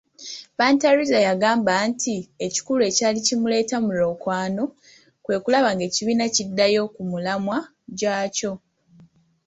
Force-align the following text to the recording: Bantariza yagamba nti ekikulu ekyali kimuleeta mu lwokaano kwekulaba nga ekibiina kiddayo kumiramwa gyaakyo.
Bantariza 0.57 1.17
yagamba 1.27 1.73
nti 1.89 2.15
ekikulu 2.45 2.81
ekyali 2.89 3.19
kimuleeta 3.25 3.77
mu 3.85 3.91
lwokaano 3.97 4.63
kwekulaba 5.23 5.69
nga 5.73 5.83
ekibiina 5.89 6.25
kiddayo 6.35 6.81
kumiramwa 6.93 7.57
gyaakyo. 7.97 8.53